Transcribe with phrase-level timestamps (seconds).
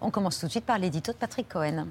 [0.00, 1.86] On commence tout de suite par l'édito de Patrick Cohen.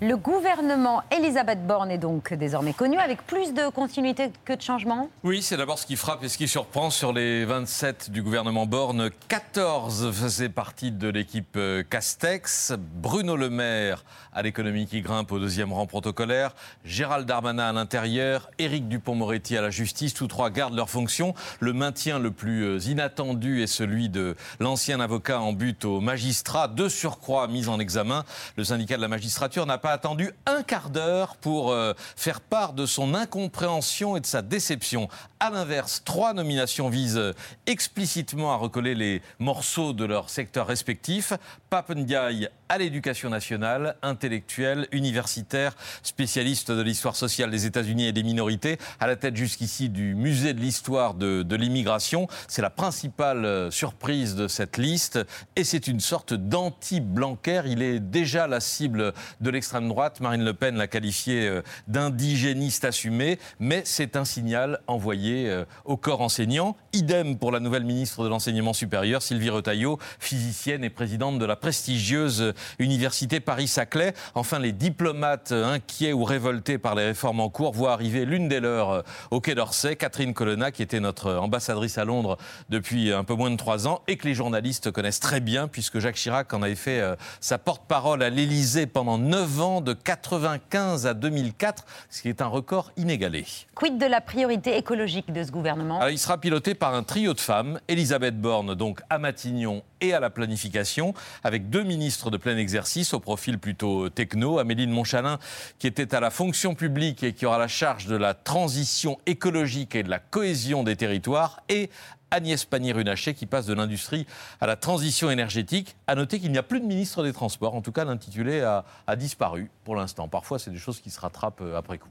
[0.00, 5.10] Le gouvernement Elisabeth Borne est donc désormais connu avec plus de continuité que de changement
[5.24, 8.64] Oui, c'est d'abord ce qui frappe et ce qui surprend sur les 27 du gouvernement
[8.64, 9.10] Borne.
[9.26, 12.74] 14 faisaient partie de l'équipe euh, Castex.
[12.78, 16.54] Bruno Le Maire à l'économie qui grimpe au deuxième rang protocolaire.
[16.84, 18.52] Gérald Darmanin à l'intérieur.
[18.60, 20.14] Éric Dupont-Moretti à la justice.
[20.14, 21.34] Tous trois gardent leurs fonctions.
[21.58, 26.68] Le maintien le plus euh, inattendu est celui de l'ancien avocat en but au magistrat.
[26.68, 28.24] De surcroît mis en examen.
[28.56, 32.72] Le syndicat de la magistrature n'a pas attendu un quart d'heure pour euh, faire part
[32.72, 35.08] de son incompréhension et de sa déception.
[35.40, 37.34] À l'inverse, trois nominations visent
[37.66, 41.32] explicitement à recoller les morceaux de leur secteur respectif.
[41.70, 48.22] Pape Ndiaye à l'éducation nationale, intellectuel, universitaire, spécialiste de l'histoire sociale des États-Unis et des
[48.22, 52.28] minorités, à la tête jusqu'ici du musée de l'histoire de, de l'immigration.
[52.46, 55.18] C'est la principale euh, surprise de cette liste
[55.56, 57.62] et c'est une sorte d'anti-Blanquer.
[57.66, 60.20] Il est déjà la cible de l'extrême droite.
[60.20, 65.96] Marine Le Pen l'a qualifié euh, d'indigéniste assumé, mais c'est un signal envoyé euh, au
[65.96, 66.76] corps enseignant.
[66.92, 71.54] Idem pour la nouvelle ministre de l'Enseignement supérieur, Sylvie Retailleau, physicienne et présidente de la
[71.54, 74.14] prestigieuse Université Paris-Saclay.
[74.34, 78.60] Enfin, les diplomates inquiets ou révoltés par les réformes en cours voient arriver l'une des
[78.60, 82.38] leurs euh, au Quai d'Orsay, Catherine Colonna, qui était notre ambassadrice à Londres
[82.70, 85.98] depuis un peu moins de trois ans et que les journalistes connaissent très bien, puisque
[85.98, 91.06] Jacques Chirac en avait fait euh, sa porte-parole à l'Élysée pendant neuf ans, de 95
[91.06, 93.44] à 2004, ce qui est un record inégalé.
[93.74, 95.98] Quid de la priorité écologique de ce gouvernement?
[95.98, 100.14] Alors, Il sera piloté par un trio de femmes, Elisabeth Borne, donc à Matignon et
[100.14, 101.12] à la planification,
[101.44, 104.58] avec deux ministres de plein exercice au profil plutôt techno.
[104.58, 105.38] Amélie de Montchalin,
[105.78, 109.94] qui était à la fonction publique et qui aura la charge de la transition écologique
[109.94, 111.90] et de la cohésion des territoires, et
[112.30, 114.26] Agnès Pannier-Runacher qui passe de l'industrie
[114.60, 115.96] à la transition énergétique.
[116.06, 117.74] À noter qu'il n'y a plus de ministre des Transports.
[117.74, 120.28] En tout cas, l'intitulé a, a disparu pour l'instant.
[120.28, 122.08] Parfois, c'est des choses qui se rattrapent euh, après coup.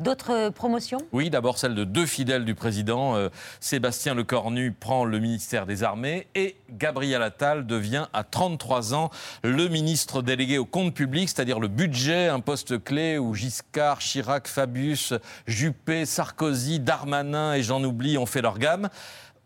[0.00, 0.98] D'autres promotions?
[1.12, 3.16] Oui, d'abord celle de deux fidèles du président.
[3.16, 3.28] Euh,
[3.60, 9.10] Sébastien Lecornu prend le ministère des Armées et Gabriel Attal devient à 33 ans
[9.42, 14.48] le ministre délégué au compte public, c'est-à-dire le budget, un poste clé où Giscard, Chirac,
[14.48, 15.14] Fabius,
[15.46, 18.88] Juppé, Sarkozy, Darmanin et j'en oublie ont fait leur gamme.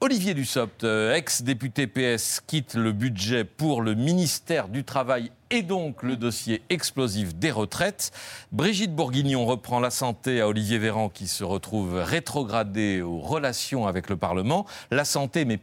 [0.01, 6.05] Olivier Dussopt, euh, ex-député PS, quitte le budget pour le ministère du Travail et donc
[6.05, 8.13] le dossier explosif des retraites.
[8.53, 14.09] Brigitte Bourguignon reprend la santé à Olivier Véran qui se retrouve rétrogradé aux relations avec
[14.09, 14.67] le Parlement.
[14.93, 15.57] La santé, mais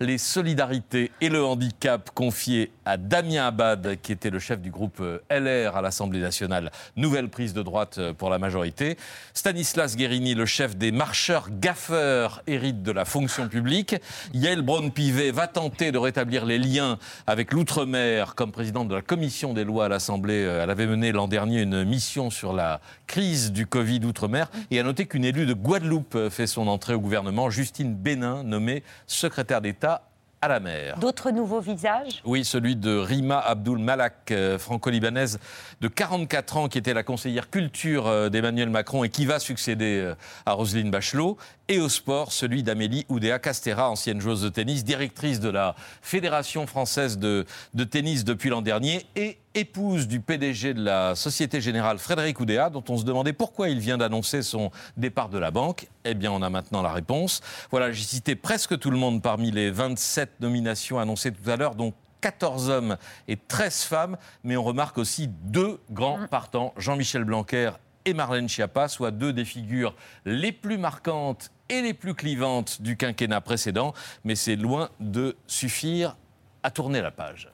[0.00, 5.02] les solidarités et le handicap confiés à Damien Abad, qui était le chef du groupe
[5.30, 6.70] LR à l'Assemblée nationale.
[6.96, 8.96] Nouvelle prise de droite pour la majorité.
[9.34, 13.96] Stanislas Guérini, le chef des marcheurs gaffeurs, hérite de la fonction publique.
[14.34, 19.54] Yael Braun-Pivet va tenter de rétablir les liens avec l'outre-mer comme présidente de la commission
[19.54, 20.44] des lois à l'Assemblée.
[20.44, 24.50] euh, Elle avait mené l'an dernier une mission sur la crise du Covid outre-mer.
[24.70, 28.42] Et à noter qu'une élue de Guadeloupe euh, fait son entrée au gouvernement, Justine Bénin,
[28.42, 30.02] nommée secrétaire d'État
[30.42, 30.98] à la mer.
[30.98, 32.20] D'autres nouveaux visages?
[32.24, 35.38] Oui, celui de Rima Abdul Malak, euh, franco-libanaise
[35.80, 40.00] de 44 ans, qui était la conseillère culture euh, d'Emmanuel Macron et qui va succéder
[40.04, 40.14] euh,
[40.44, 41.38] à Roselyne Bachelot.
[41.68, 46.66] Et au sport, celui d'Amélie Oudéa Castera, ancienne joueuse de tennis, directrice de la Fédération
[46.66, 51.98] française de, de tennis depuis l'an dernier et épouse du PDG de la Société Générale
[51.98, 55.88] Frédéric Oudéa, dont on se demandait pourquoi il vient d'annoncer son départ de la banque.
[56.04, 57.40] Eh bien, on a maintenant la réponse.
[57.70, 61.74] Voilà, j'ai cité presque tout le monde parmi les 27 nominations annoncées tout à l'heure,
[61.74, 62.96] dont 14 hommes
[63.28, 67.70] et 13 femmes, mais on remarque aussi deux grands partants, Jean-Michel Blanquer
[68.04, 69.94] et Marlène Schiappa, soit deux des figures
[70.26, 76.16] les plus marquantes et les plus clivantes du quinquennat précédent, mais c'est loin de suffire
[76.62, 77.48] à tourner la page.